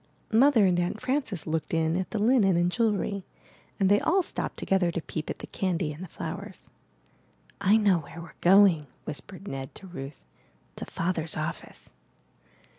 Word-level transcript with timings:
Mother 0.31 0.65
and 0.65 0.79
Aunt 0.79 0.99
Frances 0.99 1.45
looked 1.45 1.75
in 1.75 1.95
at 1.95 2.09
the 2.09 2.17
linen 2.17 2.57
and 2.57 2.71
jewelry, 2.71 3.23
and 3.79 3.87
they 3.87 3.99
all 3.99 4.23
stopped 4.23 4.57
together 4.57 4.89
to 4.89 4.99
peep 4.99 5.29
at 5.29 5.37
the 5.37 5.45
candy 5.45 5.93
and 5.93 6.03
the 6.03 6.07
flowers. 6.07 6.71
*'I 7.61 7.77
know 7.77 7.99
where 7.99 8.19
weVe 8.19 8.41
going/' 8.41 8.87
whispered 9.05 9.47
Ned 9.47 9.75
to 9.75 9.85
Ruth. 9.85 10.25
'To 10.77 10.85
Father's 10.85 11.37
office.'' 11.37 11.91